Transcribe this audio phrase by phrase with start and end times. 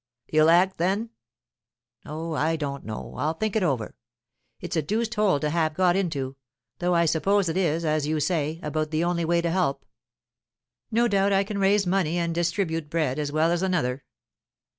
[0.33, 1.11] 'You'll act then?'
[2.07, 3.95] 'Oh, I don't know—I'll think it over.
[4.59, 6.37] It's a deuced hole to have got into;
[6.79, 9.85] though I suppose it is, as you say, about the only way to help.
[10.89, 14.03] No doubt I can raise money and distribute bread as well as another.